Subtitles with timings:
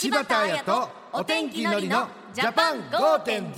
[0.00, 3.52] 柴田彩とお天気のりのジャパン5.0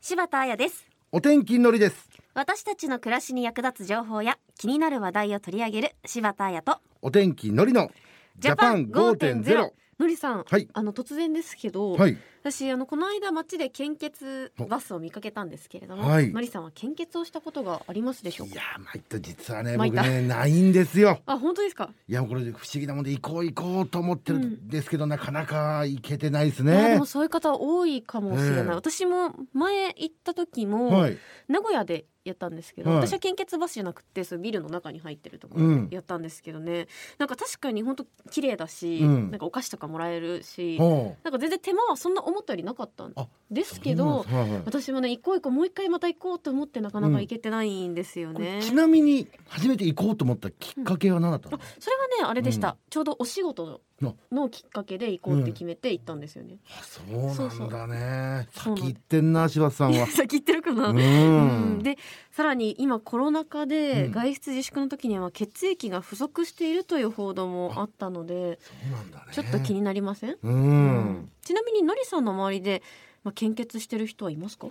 [0.00, 0.86] 柴田彩です。
[1.10, 2.08] お天気のりです。
[2.32, 7.90] 私たちの暮らしに役立つ情報や気になる話題を取り上げる柴田彩とお天気のりの
[8.38, 10.68] ジャパン5.0のりさん、はい。
[10.72, 12.16] あの突然ですけど、はい
[12.50, 16.32] 私あのこの間街で献血バスを見かけたんですけれども、はい。
[16.32, 18.54] のりさんは献血をしたことがありますでしょうか？
[18.54, 21.20] いやー参った実はね僕ねないんですよ。
[21.26, 24.44] あ本当ですか、いやこれ不思議なもんで行こう行こうと思ってるうん。
[24.44, 28.66] んですけど、なかなか行けてないですいやでねもそういう方多いかもしれない、ええ。
[28.70, 31.18] 私も前行った時も、はい。
[31.48, 32.98] 名古屋でやったんですけど、はい。
[33.06, 36.86] 私は献血バスじゃなくてそうビルの中に入ってるところやったんですけどね、
[37.18, 39.30] なんか確かに本当綺麗だし、うん。
[39.30, 44.62] なんかお菓子とかもらえるし、なんか全然手間はそんな思ったよりなかったんあですけどはいはい。
[44.64, 48.60] 私もね行こう行こうもう一回また行こうと思ってなかなか行けてないんですよね。
[48.62, 52.74] ちなみに初めて行こうと思ったきっかけは何だったの、あそれはねあれでした、うん。
[52.90, 56.58] ちょうどお仕事ののきっかけで行こうって決めて行ったんですよね。
[56.70, 58.48] あそうなんだね。
[58.52, 60.06] 先行ってんな柴田さんは。
[60.08, 61.78] 先行ってるかな、ううん。
[61.78, 61.98] んで
[62.30, 64.12] さらに今コロナ禍でうん。
[64.12, 69.24] 外出自粛の時には血液が不足しているという報道もあったのでそうなんだね。
[69.32, 71.30] ちょっと気になりません、ううん。
[71.42, 72.82] ちなみにのりさんの周りで、
[73.24, 74.68] まあ、献血してる人はいますか、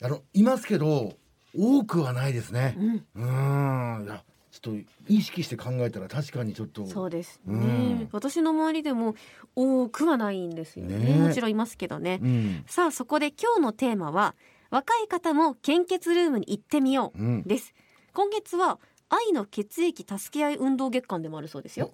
[0.00, 1.12] あのいますけど
[1.54, 2.76] 多くはないですね。
[3.14, 4.04] うん、うん。
[4.04, 4.22] いや
[4.62, 6.86] ちょっと意識して考えたら確かにちょっと。
[6.86, 7.58] そうですね、う
[8.04, 8.08] ん。
[8.12, 9.14] 私の周りでも
[9.56, 10.98] 多くはないんですよね。
[10.98, 11.16] ね。
[11.16, 12.64] もちろんいますけどね、うん。
[12.66, 14.34] さあそこで今日のテーマは
[14.70, 17.42] 若い方も献血ルームに行ってみよううん。
[17.42, 17.74] です
[18.12, 21.92] 今月は愛の血液助け合い運動月間でもあるそうですよ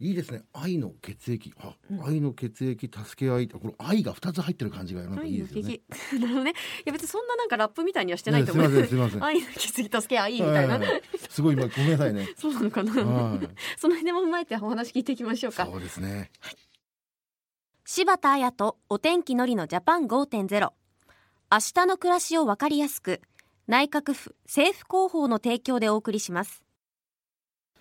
[0.00, 0.42] いいですね。
[0.52, 1.52] 愛の血液。
[1.58, 2.04] あ、うん。
[2.04, 3.48] 愛の血液助け合い。
[3.48, 5.80] これ愛が二つ入ってる感じがなんかいいですよね。
[6.18, 6.50] なるほどね。
[6.50, 6.54] い
[6.86, 9.38] や別にそんななんかラップみたいにはしてないと思う、ねすいませんすいません。
[9.38, 12.28] 愛の血液助け合いみたいな、はいすごい今ごめんなさいね。
[12.38, 13.48] そうなのかな、はい。
[13.78, 15.66] その辺も踏まえてお話聞いていきましょうか。
[15.66, 16.30] そうですね。
[17.84, 20.72] 柴田彩とお天気のりのジャパン5.0
[21.52, 23.20] 明日の暮らしをわかりやすく
[23.66, 26.64] 内閣府政府広報の提供でお送りします。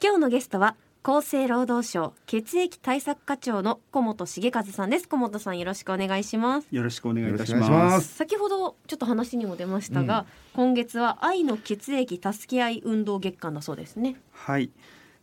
[0.01, 0.75] 今日のゲストは
[1.05, 5.09] 厚生労働省血液対策課長の小本茂和さんです。
[5.09, 6.67] 小本さんよろしくお願いします。
[6.71, 7.67] よろしくお願いいたしま。
[7.67, 8.07] ます。
[8.07, 14.15] す先ほどちょっと話にも出ましたが、今月は愛の血液助け合い運動月間だそうですね。
[14.31, 14.71] はい。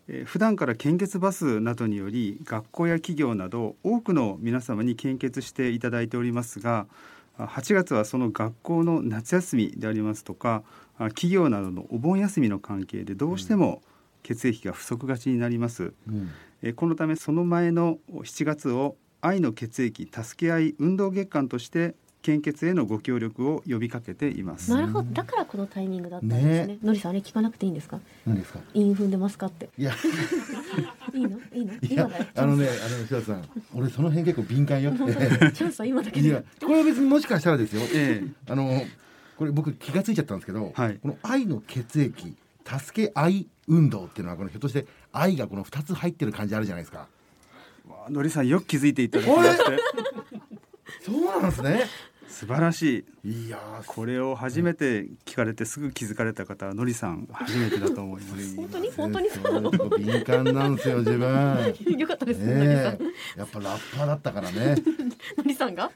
[0.06, 6.88] えー普段から献血バスなどにより学校や企業など多くの皆様に献血していただいておりますが
[7.38, 10.62] あ8月はその学校の夏休みでありますとか
[10.98, 13.82] あ企業などのお盆休みの関係でどうしても
[14.22, 16.30] 血液が不足がちになります、うん。
[16.62, 24.70] えーこのためその前の7月を愛の血液助け合い運動月間として献血へのご協力を呼びかけています。
[24.70, 25.10] なるほど。
[25.12, 26.66] だからこのタイミングだったんですね。
[26.66, 26.78] ね。
[26.82, 27.98] のりさんあれ聞かなくていいんですか？
[28.26, 28.60] 何ですか？
[28.74, 29.92] 韻踏んでますかっていや。
[31.14, 31.38] いいの？
[31.54, 31.72] いいの？
[31.72, 32.26] いや今だよ。
[32.36, 37.80] あのねあの柴田さん俺その辺結構敏感よ チャンスは今だけいこれは別にもしかしたらですよ。
[37.94, 38.22] え。
[38.48, 38.82] あの
[39.38, 40.98] これ僕気がついちゃったんですけど、はい。
[40.98, 47.06] この愛の血液助け合い運動っていうのはこのひょっとして愛がこの二つ入ってる感じあるじゃないですか。
[48.08, 49.64] のりさんよく気づいていただきまして。
[51.04, 51.86] そうなんですね
[52.30, 53.46] 素晴らしい。
[53.46, 58.56] いやーこれを初めて聞かれてすぐ気づかれた方はのりさん初めてだと思います。
[58.56, 58.90] 本当に？
[58.90, 59.28] 本当に？
[59.28, 61.74] そうなの敏感なんですよ自分。
[61.98, 62.98] よかったですね
[63.36, 64.76] やっぱラッパーだったからね。
[65.36, 65.90] のりさんが？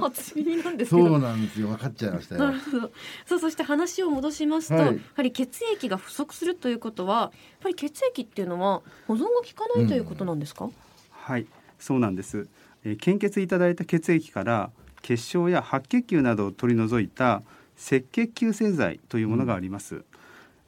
[0.00, 1.08] 初耳なんですけど。
[1.08, 1.68] そうなんですよ。
[1.68, 2.44] 分かっちゃいましたよ。
[2.44, 2.92] なるほど。
[3.26, 4.86] そうそして話を戻しますと、はい。
[4.86, 7.30] やはり血液が不足するということはやっ
[7.62, 10.68] ぱり血液っていうのは保存が効かないということなんですか、
[11.10, 11.46] はい。
[11.78, 12.46] そうなんです、
[12.84, 14.70] えー献血いただいた血液から
[15.06, 17.42] 血小や白血球などを取り除いた
[17.76, 20.02] 赤血球製剤というものがあります、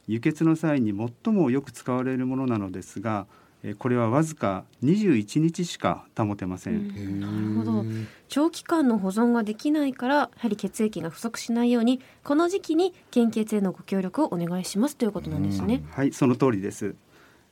[0.07, 0.93] 輸血の際に
[1.25, 3.27] 最もよく使われるものなのですが
[3.63, 7.19] えーこれはわずか21日しか保てません、うん。
[7.19, 7.85] なるほど。
[8.29, 15.83] 長期間の保存ができないからやはり血液が不足しないようにこの時期に献血へのご協力をお願いしますということなんですね。
[15.91, 16.95] はいその通りです。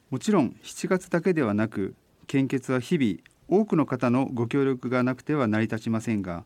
[0.09, 1.93] もちろん7月だけではなく
[2.27, 3.17] 献血は日々
[3.49, 6.45] 多くの方のご協力がなくては成り立ちませんが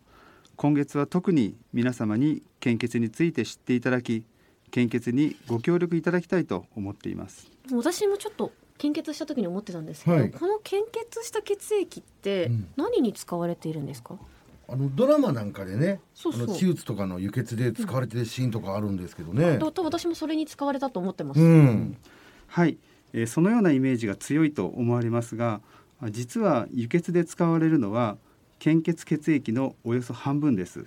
[0.61, 4.27] 今月は特に皆様に献血について知っていただき
[4.69, 7.49] 献血にご協力いただきたいと思っています。
[7.73, 10.29] 私もちょっと献血した時に思ってたんですけど、はい。
[10.29, 12.67] この献血した血液ってうん。
[12.77, 14.19] 何に使われているんですか、
[14.67, 16.43] あのドラマなんかでねそうそう。
[16.43, 21.41] あの手術とかの輸血で使われてるシーンとかあるんですけどね、とと私もそれに使われたと思ってます。
[21.41, 21.97] うん。
[22.45, 22.77] はい、
[23.13, 25.61] えーそのようなイメージが強いと思われますが
[25.99, 28.17] あ実は輸血で使われるのは
[28.61, 30.85] 献血血液のおよそ半分です。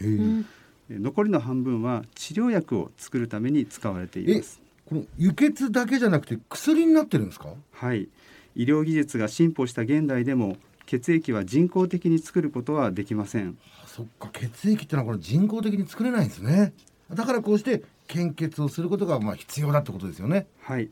[0.88, 4.60] 残りの半分は治療薬を作るために使われています。
[4.86, 7.48] この輸血だけじゃなくて薬になってるんですか？
[7.72, 8.06] はい、
[8.54, 10.56] 医療技術が進歩した現代でも
[10.86, 13.58] 血液は人工的に作ることはできません。
[13.88, 14.30] そっか。
[14.32, 16.72] 血液ってのはこれ人工的に作れないんですね。
[17.12, 20.46] だからこうして献血をすることがまあ必要だってことですよね。
[20.60, 20.88] はい、えー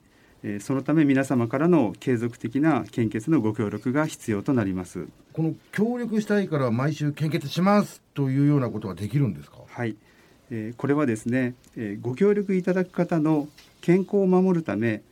[0.61, 5.07] そのため皆様からの継続的な献血のご協力が必要となります。
[5.33, 9.59] この協力したいから毎週献血しますというようなことはできるんですか？
[9.69, 9.97] はい、
[10.51, 13.49] えーこれはですね、えーご協力いただく方の
[13.81, 15.03] 健康を守るため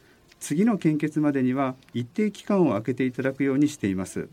[0.41, 4.29] 次の献血までには一定期間を空けていただくようにしています、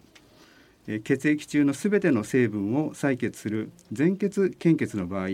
[0.87, 5.27] えー血液中のすべての成分を採血する全血献血の場合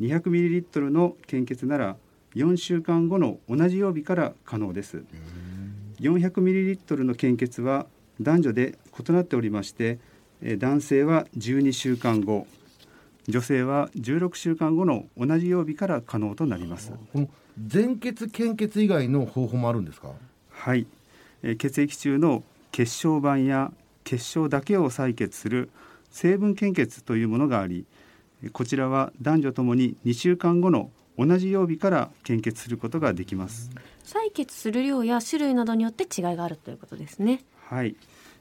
[0.00, 1.96] 200ml の献血なら
[2.34, 5.04] 4週間後の同じ曜日から可能です。
[6.00, 7.86] 400ml の献血は
[8.20, 9.98] 男女で異なっておりまして
[10.42, 12.46] えー男性は12週間後
[13.28, 16.92] 女性は16週間後の同じ曜日から可能となります。
[17.12, 17.28] この
[17.64, 20.12] 全血献血以外の方法もあるんですか？
[20.50, 20.86] はい、
[21.42, 22.42] えー血液中の
[22.72, 23.72] 血小板や
[24.04, 25.70] 血小だけを採血する
[26.10, 27.84] 成分献血というものがあり
[28.42, 33.70] えーこちらは男女ともに2週間後の同じ曜日から献血することができます。
[34.04, 37.42] 採血する量や種類などによって違いがあるということですね。
[37.68, 37.96] はい、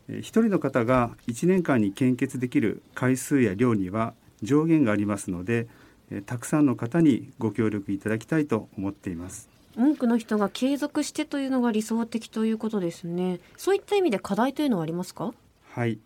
[0.07, 5.67] えー一人の方が1年間に献血できる回数や量には上限がありますので、
[6.09, 9.49] えーたくさんの方にご協力いただきたいと思っています。
[9.77, 13.39] 多くの人が継続してというのが理想的ということですね。
[13.55, 15.33] そういった意味で課題というのはありますか？
[15.69, 15.99] はい、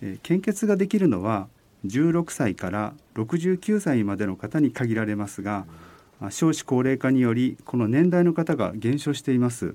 [0.00, 1.48] えー献血ができるのは
[1.84, 5.91] 16歳から69歳までの方に限られますが、あ
[6.30, 9.74] 少子高齢化によりこの年代の方が減少しています。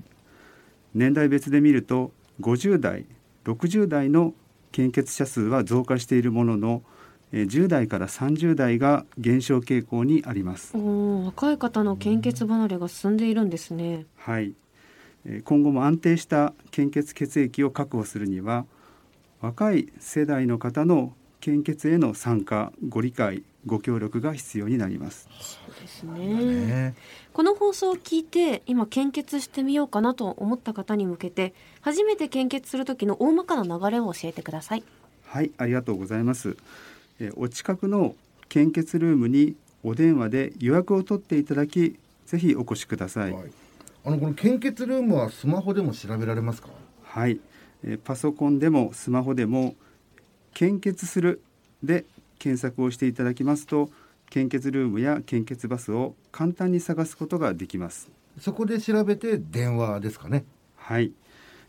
[0.94, 3.04] 年代別で見ると50代、
[3.44, 4.34] 60代の
[4.72, 6.82] 献血者数は増加しているものの、
[7.32, 10.76] えー10代から30代が減少傾向にあります。
[10.76, 14.54] おー若い方の献血離れが進んでいるんですねはい、
[15.26, 18.64] えー今後も安定した献血血液を確保するには
[19.40, 21.12] 若い世代の方の
[21.48, 25.30] 献血への参加ご理解ご協力が必要になります。
[25.80, 26.34] ですね
[26.66, 26.94] ね。
[27.32, 34.84] この放送を聞いて今献血してみようかなと思った方に向けて初めて献血する時の大まかな流れを教えてください。
[35.24, 36.58] はいありがとうございます、
[37.18, 38.14] えーお近くの
[38.50, 41.96] 献血ルームにお電話で予約を取っていただき
[42.26, 43.32] ぜひお越しください。
[43.32, 43.50] はい、
[44.04, 46.68] あのこの献血ルームはスマホでも調べられますか？
[47.04, 47.40] はい、
[47.84, 49.74] えーパソコンでもスマホでも
[50.58, 51.40] 献血する。
[51.84, 52.04] で
[52.40, 53.90] 検索をしていただきますと
[54.28, 58.10] 献血ルームや献血バスを簡単に探すことができます。
[58.40, 60.44] そこで調べて電話ですかね。
[60.74, 61.12] はい。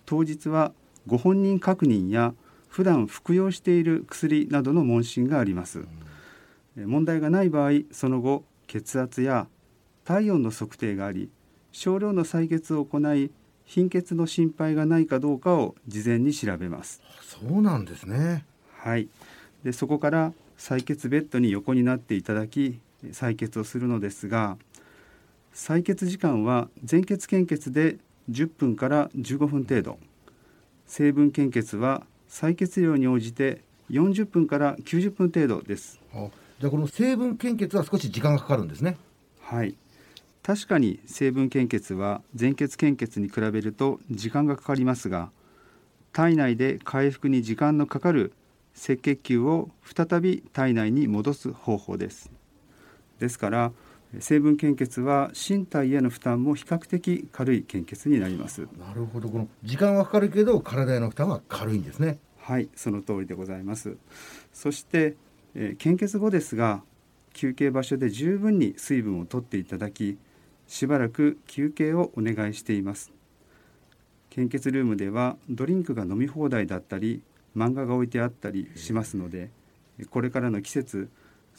[0.08, 0.74] 当日は
[1.06, 2.34] ご本人確認や
[2.68, 5.86] 普段服用している薬などの問診があります、
[6.76, 9.48] えー問題がない場合その後血圧や
[10.06, 11.30] 体温の測定があり
[11.72, 13.30] 少量の採血を行い
[13.66, 17.02] 貧血の心配がないかどうかを事前に調べます。
[17.22, 18.46] そうなんですね
[18.80, 19.08] はい、
[19.64, 22.80] でそこから採血ベッドに横になっていただき
[23.12, 24.58] 採血をするのですが
[25.54, 27.98] 採血時間は全血献血で
[28.30, 30.00] 10分から15分程度。
[30.86, 33.62] 成分献血は採血量に応じて
[33.92, 36.00] 40分から90分程度です。
[36.14, 36.28] あ
[36.60, 38.98] じゃあこの成分献血は少し時間がかかるんですね。
[39.42, 39.76] はい。
[40.44, 45.32] 確かに成分献血は全血献血に比べると時間がかかりますが
[46.12, 48.34] 体内で回復に時間のかかる
[48.82, 52.32] 赤血球を再び体内に戻す方法です。
[53.20, 53.72] ですから
[54.20, 58.68] 成分献血は身体への負担も比較的軽い献血になります。
[58.80, 59.30] なるほど。
[59.30, 62.18] この時間はかかるけど体への負担は軽いんですね。
[62.40, 63.98] はいその通りでございます。
[64.54, 65.16] そして、
[65.54, 66.82] えー献血後ですが
[67.34, 70.18] 休憩場所で十分に水分をとっていただき
[70.68, 73.12] しばらく休憩をお願いしています。
[74.30, 77.22] 献血ルームではドリンクが飲み放題だったり
[77.60, 79.50] 漫画が置いてあったりしますので
[80.10, 81.10] これからの季節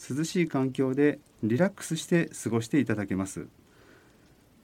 [0.08, 3.46] 涼しい環境でリラックスして過ごしていただけます。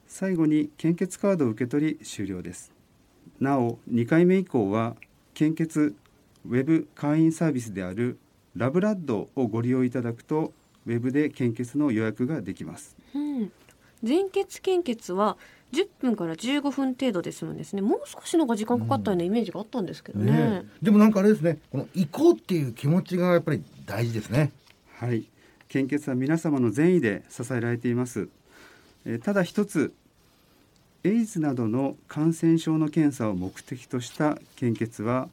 [0.07, 2.73] 最後に献血カードを受け取り終了です。
[3.39, 4.97] なお2回目以降は
[5.35, 5.95] 献血
[6.49, 8.19] ウェブ会員サービスである
[8.55, 10.55] ラブラッドをご利用いただくと
[10.87, 12.97] ウェブで献血の予約ができます。
[13.15, 13.53] うん。
[14.03, 15.37] 全血献血は
[15.73, 17.83] 10分から15分程度で済むんですね。
[17.83, 21.59] もう少しの方が時間かかったようなイメージがあったんですけどね,、ねでもなんかあれですね。
[21.71, 24.53] この行こうっていう気持ちがやっぱり大事ですね。
[24.95, 25.25] はい。
[25.69, 28.29] 献血は皆様の善意で支えられています。
[29.05, 29.93] えーただ一つ
[31.05, 35.29] エイズなどの感染症の検査を目的とした献血は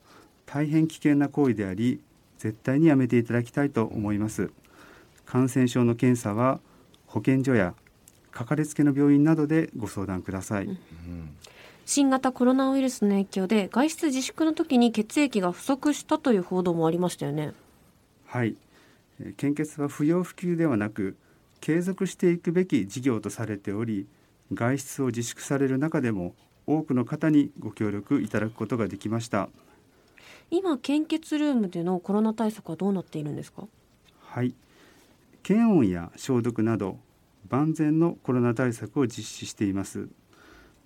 [0.45, 1.99] 大変危険な行為であり
[2.37, 4.51] 絶対にやめていただきたいと思います。
[5.25, 6.59] 感染症の検査は
[7.07, 7.73] 保健所や
[8.33, 10.77] かかりつけの病院などでご相談ください、
[11.85, 17.53] 新型コロナウイルスの影響で外出自粛の時に血液が不足したという報道もありましたよね。
[18.25, 18.55] はい。
[19.19, 21.15] えー献血は不要不急ではなく
[21.61, 24.07] 継続していくべき事業とされており
[24.53, 26.33] 外出を自粛される中でも
[26.65, 29.49] 多くの方にご協力いただくことができました。
[30.49, 33.67] 今献血ルームでのコロナ対策はどうなっているんですか？
[34.21, 34.55] はい。
[35.43, 36.97] 検温や消毒など
[37.53, 40.09] 万全のコロナ対策を実施しています。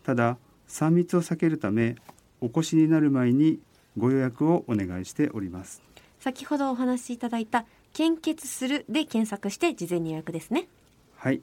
[0.03, 1.95] ただ3密を避けるため
[2.41, 3.59] お越しになる前に
[3.97, 5.81] ご予約をお願いしております。
[6.19, 10.67] 先ほどお話しいただいた献血するで検索して事前に予約ですね。
[11.15, 11.41] はい。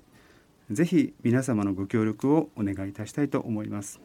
[0.70, 4.00] ぜひ皆様のご協力をお願いいたしたいと思います。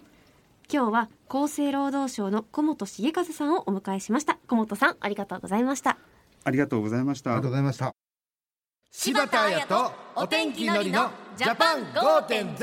[0.71, 4.37] 今日は厚生労働省の小本茂和さんをお迎えしました。
[4.47, 5.97] 小本さんありがとうございました。
[6.45, 7.31] ありがとうございました。
[7.31, 7.98] ありがとうございました
[9.01, 12.57] 柴田彩とお天気のりのジャパン5.0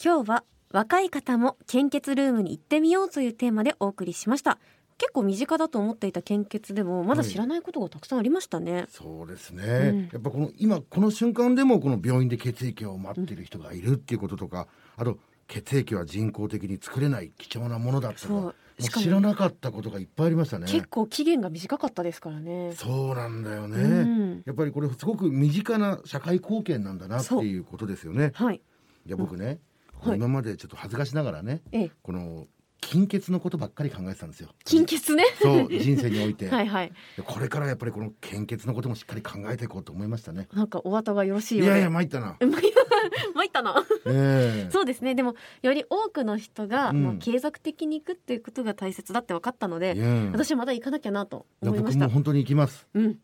[0.00, 4.60] 今日は若い方も献血ルームに行ってみようというテーマでお送りしました。
[4.96, 10.08] 結構身近だと思っていた献血でもまだ知らないことがたくさんありましたね、そうですね、うん。
[10.12, 15.18] やっぱこの今この瞬間でもこの病院で血液を待ってる人がいるっていうこととか、あと
[15.48, 20.66] 血液は人工的に作れない貴重なものだったとか知らなかったことがいっぱいありましたね。
[20.68, 22.72] 結構期限が短かったですからね。
[22.74, 24.42] そうなんだよね、うん。
[24.46, 28.30] やっぱりこれすごく身近な社会貢献なんだなっていうことですよね。
[28.34, 28.62] はい。
[29.06, 29.58] いや僕ね、
[30.00, 30.16] はい。
[30.16, 31.90] 今までちょっと恥ずかしながらねええ。
[32.02, 32.46] この
[32.88, 34.48] 貧血のことばっかり考えてたんですよ。
[34.64, 35.24] 金欠ね。
[35.42, 36.92] そう人生において、 はいはい。
[37.16, 40.48] でこれからやっぱりこの献血のこともしっかり考えていこうと思いましたね。
[40.54, 41.72] なんかお後がよろしいいようで。
[41.72, 42.38] やいや参ったな。
[43.34, 43.84] 参ったな。
[44.06, 44.70] ええ。
[44.72, 45.14] そうですね。
[45.14, 47.02] でもより多くの人が、うん。
[47.02, 50.30] もう継続的に行くっていうことが大切だって分かったので、いや。
[50.32, 52.06] 私まだ行かなきゃなと思いました。
[52.06, 52.88] 僕も本当に行きます。
[52.94, 53.18] うん。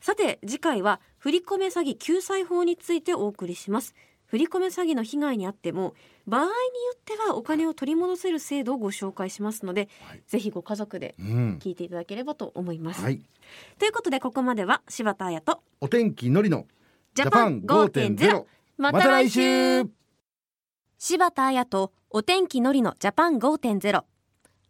[0.00, 3.94] さて次回は振り込め詐欺救済法についてお送りします。
[4.26, 5.94] 振り込め詐欺の被害にあっても
[6.26, 6.52] 場合によ
[6.94, 10.22] ってはお金を取り戻せる制度をご紹介しますので、はい。
[10.26, 11.58] ぜひご家族でうん。
[11.62, 13.22] 聞いていただければと思います、はい。
[13.78, 16.66] ということでここまでは柴田彩とお天気のりの
[17.14, 18.44] ジャパン5.0
[18.78, 19.84] また来週。
[20.98, 24.04] 柴田彩とお天気のりのジャパン5.0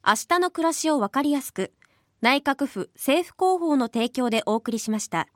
[0.07, 1.73] 明日の暮らしをわかりやすく
[2.21, 5.29] 内閣府政府広報の提供でお送りしました